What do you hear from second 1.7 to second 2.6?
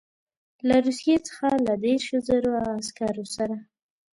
دېرشو زرو